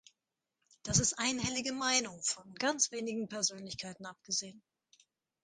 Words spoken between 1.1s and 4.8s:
einhellige Meinung, von ganz wenigen Persönlichkeiten abgesehen.